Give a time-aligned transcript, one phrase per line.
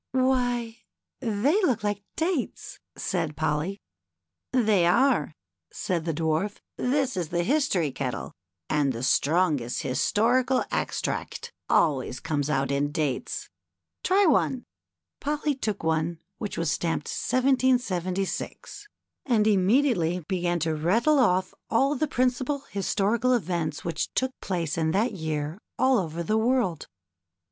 [0.13, 0.79] "Why,
[1.19, 3.79] they look like dates!" said Polly."
[4.51, 5.35] They are,"
[5.71, 8.31] said the Dwarf;" this is the History kettle,
[8.67, 13.47] and the strongest historical extract always comes out in dates.
[14.03, 14.65] Try one."
[15.19, 19.93] Polly took one which was stamped 177f>, and immedi POLLY'S VISIT TO THE BOOK KITCHEN.
[20.23, 25.11] ately began to rattle off all the principal historical events which took place in that
[25.11, 26.87] year all over the world.